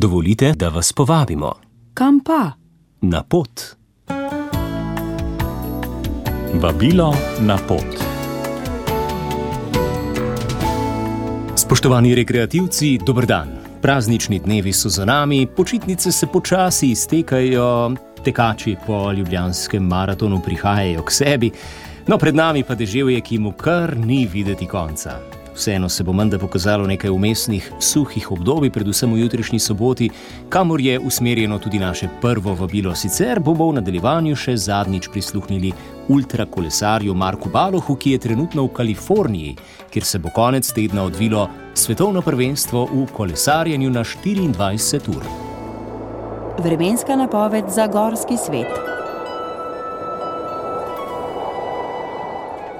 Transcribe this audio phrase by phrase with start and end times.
[0.00, 1.52] Dovolite, da vas povabimo
[1.94, 2.52] Kam pa?
[3.00, 3.50] na pot.
[6.54, 7.84] Vabilo na pot.
[11.56, 13.48] Spoštovani rekreativci, dober dan.
[13.82, 17.94] Praznični dnevi so za nami, počitnice se počasi iztekajo,
[18.24, 21.50] tekači po ljubljanskem maratonu prihajajo k sebi,
[22.06, 25.37] no pred nami pa deževje, ki mu kar ni videti konca.
[25.58, 30.10] Vseeno se bo menda pokazalo nekaj umestnih, suhih obdobij, predvsem v jutrišnji soboti,
[30.48, 32.94] kamor je usmerjeno tudi naše prvo vabilo.
[32.94, 35.72] Sicer bomo v nadaljevanju še zadnjič prisluhnili
[36.08, 39.56] ultrakolesarju Marku Balohu, ki je trenutno v Kaliforniji,
[39.90, 45.26] kjer se bo konec tedna odvilo svetovno prvenstvo v kolesarjenju na 24 ur.
[46.62, 48.87] Vremenska napoved za gorski svet.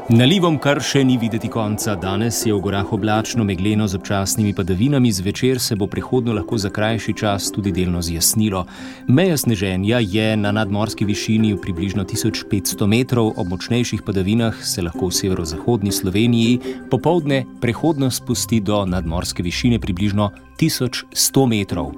[0.09, 1.93] Nalivom kar še ni videti konca.
[2.01, 6.71] Danes je v gorah oblačno, megleno z občasnimi padavinami, zvečer se bo prihodno lahko za
[6.73, 8.63] krajši čas tudi delno zjasnilo.
[9.05, 15.19] Meja sneženja je na nadmorski višini približno 1500 metrov, ob močnejših padavinah se lahko v
[15.21, 21.93] severozahodni Sloveniji popovdne prehodno spusti do nadmorske višine približno 1100 metrov.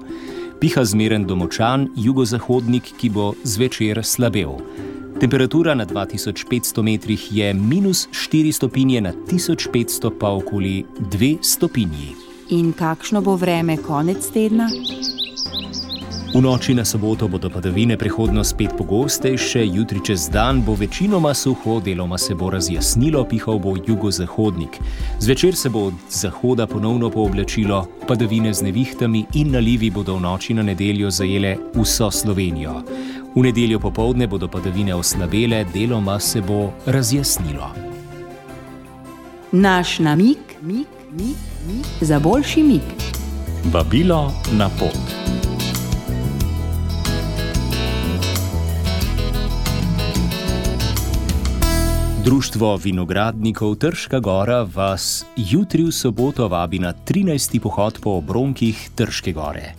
[0.59, 4.59] Piha zmeren domočan, jugozahodnik, ki bo zvečer slabel.
[5.21, 12.15] Temperatura na 2500 metrih je minus 4 stopinje, na 1500 pa okoli 2 stopinji.
[12.49, 14.69] In kakšno bo vreme konec tedna?
[16.33, 21.79] V noči na soboto bodo padavine prehodno spet pogostejše, jutri čez dan bo večinoma suho,
[21.79, 24.79] deloma se bo razjasnilo, pihal bo jugozahodnik.
[25.19, 30.53] Zvečer se bo od zahoda ponovno pooblačilo, padavine z nevihtami in nalivi bodo v noči
[30.53, 32.81] na nedeljo zajele vso Slovenijo.
[33.35, 37.71] V nedeljo popovdne bodo padavine oslabele, deloma se bo razjasnilo.
[39.51, 41.37] Naš namik, mik, mik,
[41.67, 42.81] mik za boljši mik.
[43.73, 45.40] Vabilo na pot.
[52.21, 57.57] Društvo vinogradnikov Trška Gora vas jutri v soboto vabi na 13.
[57.57, 59.73] pohod po obronkih Trške Gore.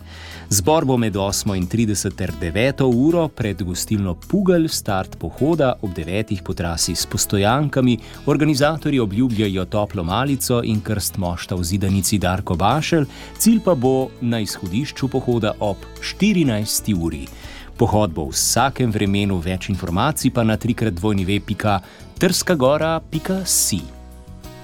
[0.49, 2.83] Zbor bo med 8:30 ter 9.
[2.83, 6.43] uro pred gostilno Pugel, start pohoda ob 9.
[6.43, 13.05] po trasi s postojankami, organizatorji obljubljajo toplo malico in krst mošta v zidanici Darko Bašel,
[13.37, 16.93] cilj pa bo na izhodišču pohoda ob 14.
[16.93, 17.27] uri.
[17.77, 23.81] Pohod bo v vsakem vremenu, več informacij pa na trikrat dvojni ve.trskagora.si.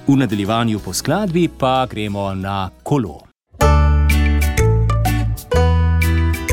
[0.10, 3.20] V nadaljevanju po skladbi pa gremo na kolo.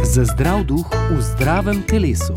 [0.04, 2.34] Za zdrav duh v zdravem telesu.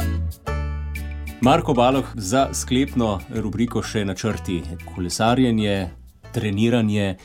[1.41, 4.63] Marko Baloh za sklepno rubriko še načrti.
[4.95, 5.89] Kolesarjenje,
[6.35, 7.15] treniranje,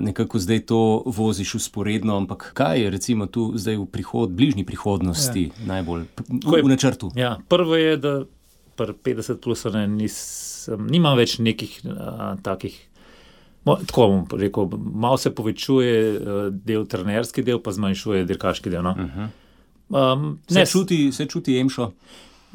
[0.00, 5.42] nekako zdaj to voziš usporedno, ampak kaj je recimo tu zdaj v prihod, bližnji prihodnosti
[5.42, 5.66] ja.
[5.66, 6.04] najbolj
[6.56, 7.10] je- v načrtu?
[7.14, 8.24] Ja, prvo je, da
[8.76, 12.76] pri 50 plus ne, nisem, nimam več nekih a, takih.
[13.64, 18.82] Mo, tako bom rekel, malo se povečuje a, del trenerski del, pa zmanjšuje dirkaški del.
[18.82, 18.90] No?
[18.92, 20.12] Uh -huh.
[20.12, 21.92] um, Se čuti, se čuti emšo?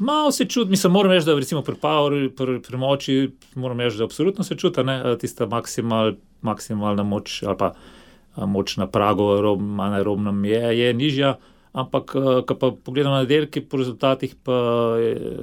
[0.02, 3.16] Malo se čuti, mislim, moram reči, da recimo pri Poweru, pri, pri moči,
[3.54, 4.82] moram reči, da absolutno se čuti,
[5.20, 7.72] tista maksimal, maksimalna moč ali pa
[8.36, 11.36] moč na pragu, rob, na robnem je, je nižja.
[11.72, 12.12] Ampak,
[12.48, 14.56] ko pa pogledam na delke, po rezultatih pa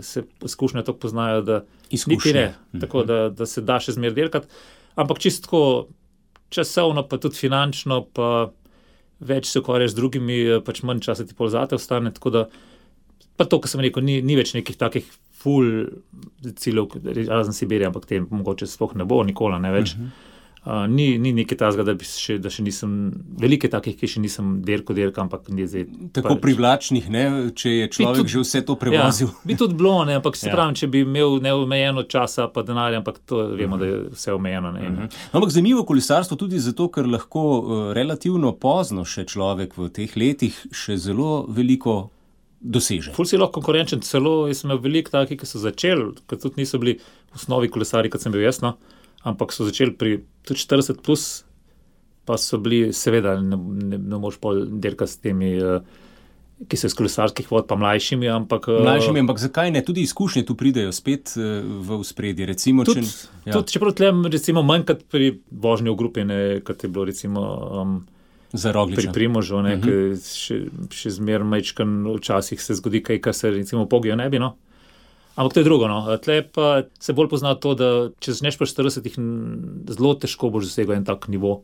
[0.02, 2.34] se izkušnje tako poznajo, da Izkušnje.
[2.34, 4.52] ne, tako da, da se da še zmeraj delkati.
[5.00, 5.88] Ampak čisto
[6.54, 8.52] časovno, pa tudi finančno, pa
[9.20, 12.12] več se ukvarjaš z drugimi, pač manj časa ti polzate ostane.
[12.14, 12.44] Tako da,
[13.40, 15.08] pa to, kar sem rekel, ni, ni več nekih takih
[15.40, 15.86] full
[16.56, 16.92] ciljev,
[17.30, 19.96] razen Sibirije, ampak tem mogoče sploh ne bo, nikoli ne več.
[19.96, 20.26] Uh -huh.
[20.60, 24.20] Uh, ni, ni nekaj tazga, da še, da še nisem, veliko je takih, ki še
[24.20, 25.86] nisem dirko, dirka, ampak ni zdaj.
[26.12, 27.22] Tako pač- privlačnih, ne?
[27.56, 29.28] če je človek tudi- že vse to prevozil.
[29.28, 30.52] Ja, bi tudi bilo, ne, ampak se Ja.
[30.52, 30.56] ja.
[30.56, 34.72] pravi, če bi imel neomejeno časa, pa denarja, ampak to vemo, da je vse omejeno.
[34.72, 39.90] Ne, in, Ampak zanimivo kolesarstvo tudi zato, ker lahko uh, relativno pozno še človek v
[39.90, 42.10] teh letih še zelo veliko
[42.62, 43.14] doseže.
[43.16, 46.62] Ful si lahko konkurenčen, celo jaz sem imel veliko takih, ki so začeli, ki tudi
[46.64, 48.76] niso bili v osnovi kolesari, kot sem bil jaz, no,
[49.24, 51.46] ampak so začeli pri tudi 40 plus,
[52.28, 55.80] pa so bili, seveda, ne, ne, ne moš pol dirka s temi, eh,
[56.68, 58.68] ki so iz kolesarskih vod, pa mlajšimi, ampak.
[58.68, 59.82] eh, Mlajšim, ampak zakaj ne?
[59.82, 62.44] Tudi izkušnje tu pridejo spet uh, v spredje.
[62.46, 63.54] Recimo, Tudi, če, ja.
[63.56, 67.46] tudi čeprav tlem, recimo, manj kot pri vožnji v grupi, ne, kot je bilo recimo.
[67.82, 68.00] Um,
[68.54, 69.12] za pri rogliča.
[69.12, 70.36] Primožu, ne, uh -huh.
[70.36, 74.40] še, še zmeraj mečkan, včasih se zgodi kaj, kar se recimo pogijo ne bi.
[74.40, 74.56] No.
[75.36, 75.88] Ampak to je drugo.
[75.88, 76.18] No.
[76.18, 80.68] Tle pa se bolj pozna to, da če začneš pri 40, n- zelo težko boš
[80.68, 81.62] dosegel en tak nivo,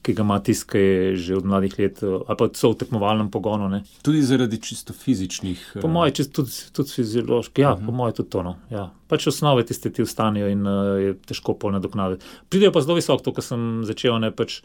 [0.00, 2.78] ki ga ima tisk, ki je že od mladih let, eh, ali pa so v
[2.80, 3.68] tekmovalnem pogonu.
[3.68, 3.82] Ne.
[4.02, 5.76] Tudi zaradi čisto fizičnih.
[5.82, 7.86] Po mojem, tudi, tudi fiziološki, ja, uh -huh.
[7.86, 8.42] po mojem, tudi to.
[8.42, 8.56] No.
[8.70, 8.90] Ja.
[9.08, 12.24] Pač osnove tiste ti vstanejo in uh, je težko pol nadoknaditi.
[12.48, 14.62] Pridejo pa zelo visoko, to, kar sem začel, ne pač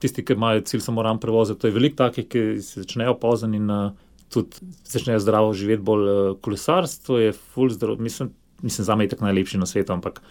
[0.00, 1.60] tisti, ki imajo cilj samo ram prevoziti.
[1.60, 3.92] To je veliko takih, ki se začnejo pozni in uh,
[4.32, 8.00] tudi začnejo zdravo živeti, bolj uh, kolesarstvo je full zdrav.
[8.00, 8.32] Mislim,
[8.62, 10.22] mislim za me je tako najlepši na svetu, ampak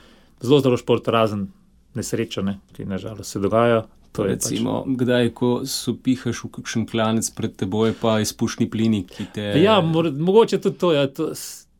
[0.41, 1.47] zelo zdrav šport, razen
[1.93, 3.85] nesreča, ne, ki nažalost se dogaja.
[4.17, 4.95] Recimo, pač...
[5.03, 9.51] Kdaj, ko so pihaš v kakšen klanec pred teboj, pa izpušni plini, ki te.
[9.61, 11.29] Ja, mor, mogoče tudi to, ja, to,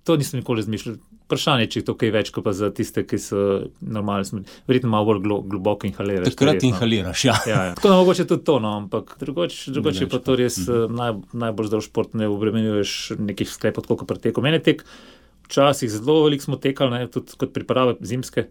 [0.06, 1.00] to nisem nikoli razmišljal.
[1.30, 3.42] Vprašanje je, če je to kaj več, kot pa za tiste, ki so
[3.86, 5.20] normalni, verjetno malo bolj
[5.52, 6.34] globoko inhaliraš.
[6.34, 7.36] Takrat inhaliraš, ja.
[7.46, 7.76] ja, ja.
[7.78, 10.98] Tako da mogoče tudi to, no, ampak drugače drugoč je pa to res mhm.
[10.98, 11.14] naj,
[11.46, 14.48] najbolj zdrav šport, ne obremenjuješ nekih sklepov, kot pretekom.
[14.50, 14.82] Mene tek,
[15.46, 18.50] včasih zelo veliko smo tekali, ne, tudi kot priprave zimske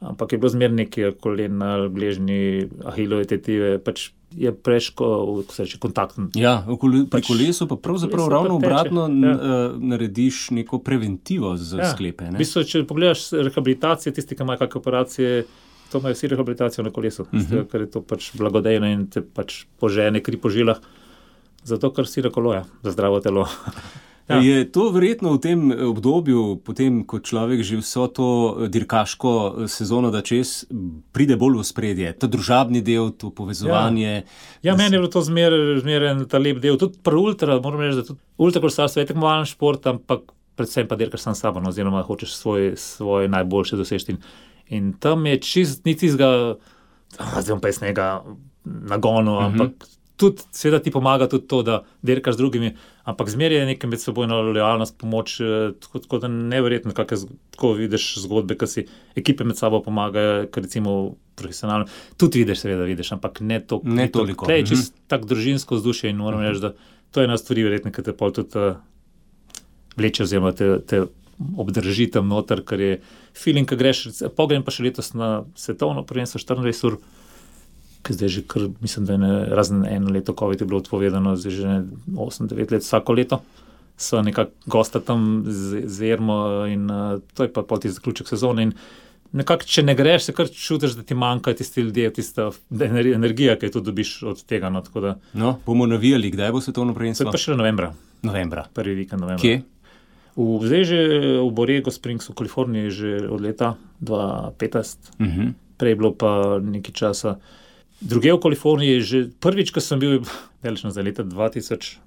[0.00, 1.62] ampak je bilo zmerno neki kolen,
[1.94, 3.78] gležni, ahilove tetive.
[3.78, 6.24] Pač Je preško, reče, kontaktno.
[6.34, 9.30] Ja, pri pač, kolesu pa pravzaprav ravno obratno ja.
[9.30, 11.90] Eh, narediš neko preventivo za ja.
[11.92, 12.32] sklepe.
[12.32, 15.44] V bistvu, če pogledaš rehabilitacije, tisti, ki imajo kakšne operacije,
[15.92, 17.28] to imajo vsi rehabilitacijo na kolesu, uh.
[17.30, 17.62] -huh.
[17.70, 20.82] ker je to pač blagodejno in te pač požene kri po žilah,
[21.62, 23.46] zato ker si rekoloja za zdravo telo.
[24.28, 24.38] Ja.
[24.40, 28.28] Je to verjetno v tem obdobju, potem, ko človek že vso to
[28.72, 30.64] dirkaško sezono da čez,
[31.12, 34.24] pride bolj v spredje, ta družabni del, to povezovanje?
[34.64, 38.00] Ja, ja meni je bilo to zmeraj ta lep del, tudi pri ultra, moram reči,
[38.00, 42.00] da tudi ultra kolesarstvo je tekmovalen šport, ampak predvsem pa dirkaš sam sabo, no, oziroma
[42.02, 44.16] hočeš svoj, svoje najboljše doseči.
[44.72, 46.56] In tam je čist, niti zga,
[47.20, 48.08] zdaj pa je snega
[48.64, 49.60] nagonu, uh mhm.
[49.60, 49.70] -huh.
[50.16, 52.70] Tudi, seveda ti pomaga tudi to, da dirkaš z drugimi,
[53.04, 58.58] ampak zmeraj je nekaj medsebojno lojalnost, pomoč, eh, tako, tako da nevrjetno, kako vidiš zgodbe,
[58.58, 61.86] ki si ekipe med sabo pomagajo, recimo profesionalno.
[62.16, 64.46] Tudi vidiš, seveda vidiš, ampak ne, to, ne toliko.
[64.46, 65.08] To je čisto mhm.
[65.08, 66.74] tako družinsko vzdušje in moram reči, da
[67.10, 68.78] to je ena stvar, verjetno, ki te pol tudi uh,
[69.96, 70.78] vleče, oziroma te.
[70.86, 71.06] te
[71.58, 72.90] Obdrži tam noter, ker je
[73.34, 74.04] feeling, ki greš.
[74.38, 77.00] Poglej pa še letos na svetovno prvenstvo 24 ur,
[78.04, 81.36] ki zdaj že kar, mislim, da je ne, razen eno leto, ko je bilo odpovedano,
[81.36, 81.68] zdaj že
[82.12, 83.40] 8-9 let vsako leto.
[83.96, 88.72] So nekako gosta tam z, z Ermo in uh, to je pa poti zaključek sezone.
[89.34, 93.70] Nekako, če ne greš, se kar čutiš, da ti manjka tisti ljudje, tista energija, ki
[93.72, 94.70] jo dobiš od tega.
[94.70, 95.16] No, da...
[95.34, 97.26] no, bomo navijali, kdaj bo svetovno prvenstvo?
[97.26, 97.90] To je pa še novembra.
[98.22, 98.66] novembra.
[98.74, 99.42] Prvi vikend novembra.
[99.42, 99.62] Kje?
[100.34, 101.00] V, zdaj že
[101.38, 105.52] v Boregu Springs v Kaliforniji, že od leta 2015, uh -huh.
[105.78, 107.38] prej je bilo pa nekaj časa.
[108.00, 110.24] Druge v Kaliforniji, že prvič, ko sem bil,
[110.64, 112.00] deležen za leto 2002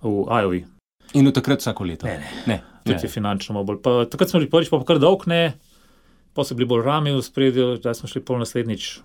[0.00, 0.64] v Ajovi.
[1.14, 2.08] In od takrat vsako leto?
[2.08, 2.30] Ne, ne.
[2.46, 2.58] ne.
[2.86, 3.10] Tudi ne.
[3.10, 3.82] finančno bolj.
[3.82, 5.58] Pa, takrat smo bili prvič, pa kar dolg ne,
[6.34, 9.00] pa so bili bolj rami v spredju, zdaj smo šli pol naslednjič,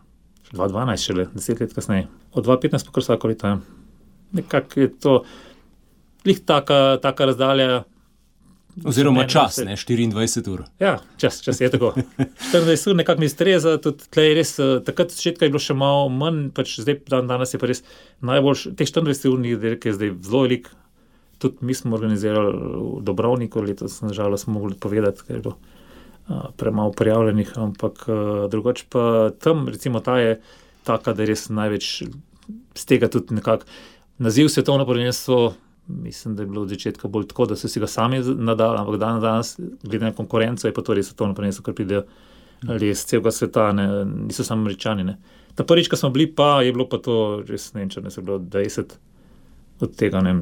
[0.52, 2.08] 2012, šele deset let kasneje.
[2.34, 3.48] Od 2015 pa kar vsako leto.
[3.48, 3.58] Ja.
[4.32, 5.14] Nekako je to,
[6.26, 7.84] lih taka, taka razdalja.
[8.86, 10.64] Oziroma čas, ne 24 ur.
[10.80, 11.94] Ja, čas, čas je tako.
[12.54, 14.04] 24 ur nekako mi streza, tudi
[14.36, 17.70] res, eh, takrat začetka je bilo še malo manj, pač zdaj dan danes je pa
[17.72, 17.84] res
[18.26, 18.74] najboljši.
[18.80, 20.72] Teh 24 ur je zdaj zelo velik.
[21.42, 26.52] Tudi mi smo organizirali v Dobrovniku, letos nažalost smo mogli povedati, ker je bilo uh,
[26.58, 30.38] premalo prijavljenih, ampak uh, drugače pa tam, recimo ta je
[30.86, 31.88] taka, da je res največ
[32.78, 33.66] z tega tudi nekako
[34.22, 35.54] naziv svetovno prvenstvo
[35.88, 39.00] mislim, da je bilo od začetka bolj tako, da so si ga sami nadali, ampak
[39.00, 42.04] dan danes, glede na konkurenco, je pa to res svetovno prvenstvo, ker pridejo
[42.68, 45.04] res celega sveta, ne, niso samo američani.
[45.04, 45.18] Ne.
[45.56, 47.16] Ta prvič, ko smo bili, pa je bilo pa to
[47.48, 48.96] res ne, če ne se bilo 20
[49.82, 50.36] od tega, ne,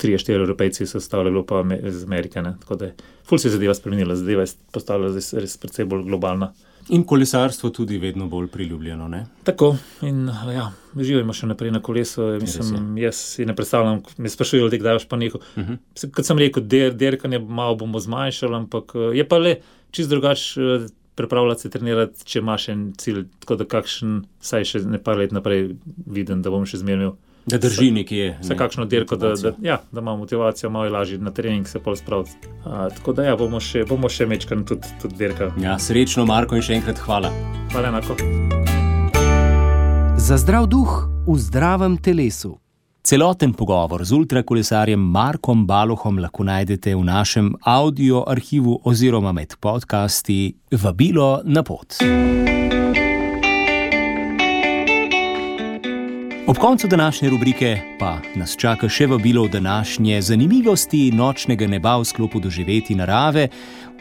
[0.00, 2.42] 3-4 evropejci so stavili, pa iz Amerike.
[2.42, 2.94] Ne, tako da je,
[3.28, 6.52] ful se je zadeva spremenila, zadeva je postala res, res precej bolj globalna.
[6.90, 9.08] In kolesarstvo tudi vedno bolj priljubljeno.
[9.08, 9.24] Ne?
[9.46, 12.24] Tako, in ja, živimo še naprej na kolesu.
[12.42, 15.38] Mislim, jaz si ne predstavljam, me sprašujejo, kdaj boš pa neko.
[15.38, 15.68] Uh.
[15.68, 16.10] -huh.
[16.10, 20.86] Kot sem rekel, der, derkanje malo bomo zmanjšali, ampak je pa le čist drugače eh,
[21.14, 23.24] pripravljati se trenirati, če imaš en cilj.
[23.38, 25.74] Tako da kakšen, saj še ne par let naprej
[26.06, 27.16] vidim, da bom še zmeril.
[27.46, 28.38] Da drži nekje.
[28.42, 31.78] Za kakšno dirko, da, da, ja, da ima motivacijo, malo je lažje na trening se
[31.78, 32.32] pol spraviti.
[32.64, 35.52] Tako da ja, bomo še, bomo še mečkali tudi, tudi dirka.
[35.60, 37.32] Ja, srečno, Marko, in še enkrat hvala.
[37.72, 38.16] Hvala enako.
[40.20, 42.58] Za zdrav duh v zdravem telesu.
[43.02, 50.54] Celoten pogovor z ultrakolesarjem Markom Balohom lahko najdete v našem audio arhivu oziroma med podcasti
[50.70, 51.96] Vabilo na pot.
[56.50, 62.04] Ob koncu današnje rubrike pa nas čaka še vabilo v današnje zanimivosti nočnega neba v
[62.04, 63.48] sklopu doživeti narave.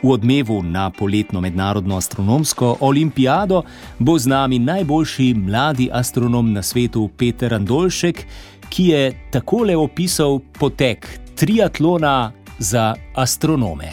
[0.01, 3.62] V odmevu na poletno mednarodno astronomsko olimpijado
[4.00, 8.25] bo z nami najboljši mladi astronom na svetu Peter Andolšek,
[8.70, 13.91] ki je takole opisal potek triatlona za astronome.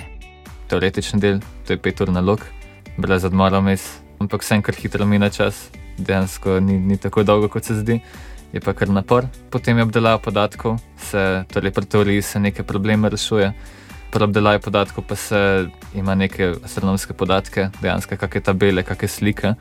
[0.68, 2.40] Teoretični del, to je pet ur nalog,
[2.96, 3.84] brez odmora vmes,
[4.18, 8.00] ampak vsem kar hitro mine čas, dejansko ni, ni tako dolgo, kot se zdi
[8.52, 9.26] je pa kar napor.
[9.50, 13.52] Potem je obdelava podatkov, se torej pri teoriji se neke probleme rešuje.
[14.10, 19.54] Pri obdelavi podatkov pa se ima neke astronomske podatke, dejansko kakšne tabele, kakšne slike.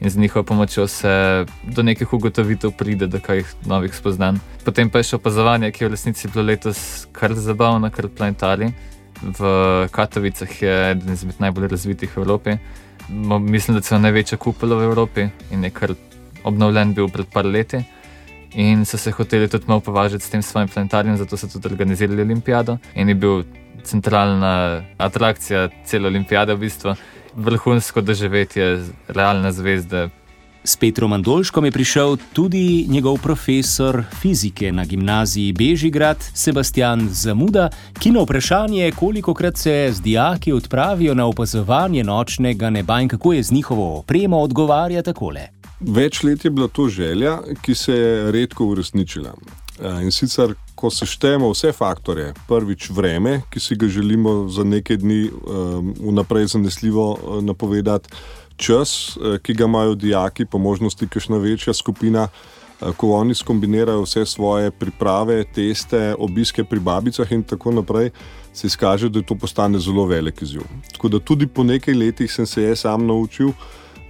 [0.00, 4.36] In z njihovo pomočjo se do nekih ugotovitev pride, do kakih novih spoznanj.
[4.64, 8.68] Potem pa je še opazovanje, ki je v resnici bilo letos kar zabavno, kar planetari.
[9.22, 9.40] V
[9.90, 12.58] Katovicah je eden izmed najbolj razvitih v Evropi.
[13.08, 15.94] Mislim, da so največja kupola v Evropi in je kar
[16.44, 17.80] obnovljen bil pred par leti
[18.56, 22.22] in so se hoteli tudi malo považati s tem svojim planetarjem, zato so tudi organizirali
[22.22, 23.42] olimpijado in je bil
[23.84, 26.94] centralna atrakcija cele olimpijade, v bistvu
[27.36, 30.08] vrhunsko doživetje realne zvezde.
[30.64, 38.10] S Petrom Andolškom je prišel tudi njegov profesor fizike na gimnaziji Bežigrad, Sebastian Zamuda, ki
[38.10, 43.42] na vprašanje, koliko krat se z dijaki odpravijo na opazovanje nočnega neba in kako je
[43.42, 45.55] z njihovo opremo, odgovarja takole.
[45.80, 49.34] Več let je bila to želja, ki se je redko uresničila.
[50.02, 55.30] In sicer, ko seštejemo vse faktore, prvič vreme, ki si ga želimo za nekaj dni
[56.00, 58.08] vnaprej zanesljivo napovedati,
[58.56, 62.28] čas, ki ga imajo dijaki, po možnosti, kakšna večja skupina,
[62.96, 68.10] ko oni skombinirajo vse svoje priprave, teste, obiske pri babicah in tako naprej,
[68.52, 70.64] se izkaže, da to postane zelo velik izziv.
[70.92, 73.52] Tako da tudi po nekaj letih sem se jaz sam naučil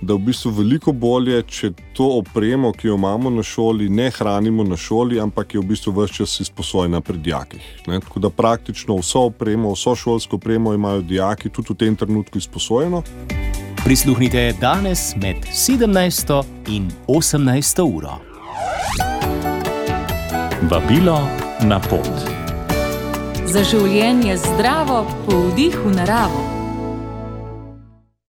[0.00, 4.10] da je v bistvu veliko bolje, če to opremo, ki jo imamo na šoli, ne
[4.10, 7.64] hranimo na šoli, ampak je v bistvu vse čas izposojena pri dijakih.
[7.86, 8.00] Ne?
[8.00, 13.02] Tako da praktično vso opremo, vso šolsko opremo imajo dijaki tudi v tem trenutku izposojeno.
[13.84, 18.18] Prisluhnite danes med 17 in 18 uro.
[20.70, 21.20] Vabilo
[21.62, 22.10] na pot.
[23.46, 26.45] Za življenje zdravo, po vdihu naravo.